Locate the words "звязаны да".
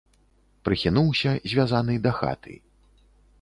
1.51-2.11